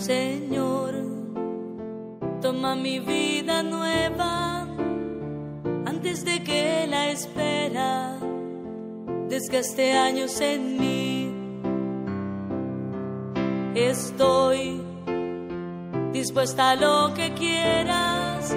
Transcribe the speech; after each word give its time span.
Señor, 0.00 0.94
toma 2.40 2.74
mi 2.74 3.00
vida 3.00 3.62
nueva 3.62 4.66
antes 5.84 6.24
de 6.24 6.42
que 6.42 6.86
la 6.88 7.10
espera 7.10 8.18
desgaste 9.28 9.92
años 9.92 10.40
en 10.40 10.80
mí. 10.80 11.34
Estoy 13.74 14.80
dispuesta 16.14 16.70
a 16.70 16.76
lo 16.76 17.12
que 17.12 17.34
quieras, 17.34 18.56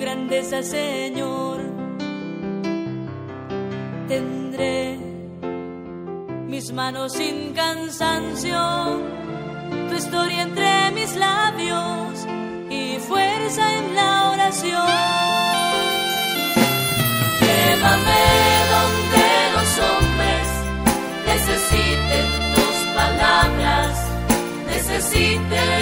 grandeza, 0.00 0.62
Señor. 0.62 1.60
Tendré 4.08 4.98
mis 6.48 6.72
manos 6.72 7.12
sin 7.12 7.52
cansancio, 7.52 8.58
tu 9.88 9.94
historia 9.94 10.42
entre 10.42 10.90
mis 10.92 11.14
labios 11.16 12.26
y 12.70 12.98
fuerza 13.08 13.62
en 13.78 13.94
la 13.94 14.30
oración. 14.32 14.90
Llévame 17.40 18.24
donde 18.74 19.26
los 19.56 19.70
hombres 19.86 20.46
necesiten 21.30 22.26
tus 22.54 22.76
palabras, 22.96 23.92
necesiten 24.66 25.79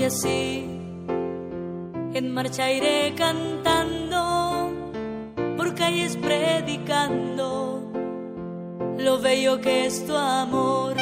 Y 0.00 0.04
así 0.04 0.64
en 2.14 2.32
marcha 2.32 2.72
iré 2.72 3.12
cantando, 3.14 4.72
por 5.58 5.74
calles 5.74 6.16
predicando 6.16 7.82
lo 8.96 9.20
bello 9.20 9.60
que 9.60 9.84
es 9.84 10.06
tu 10.06 10.16
amor. 10.16 10.96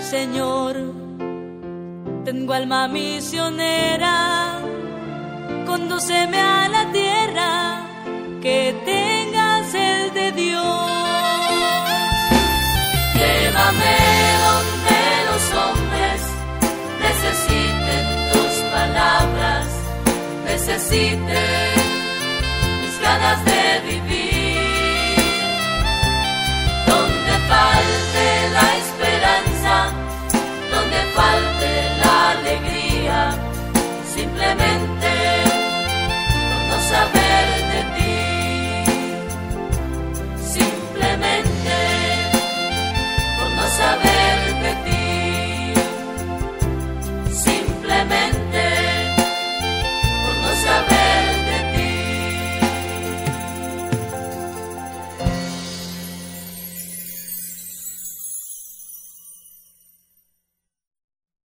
Señor, 0.00 0.76
tengo 2.24 2.54
alma 2.54 2.88
misionera, 2.88 4.60
condúceme 5.66 6.38
a 6.38 6.68
la 6.70 6.90
tierra, 6.90 7.82
que 8.40 8.74
tengas 8.86 8.99
tus 20.90 20.98
palabras, 20.98 21.49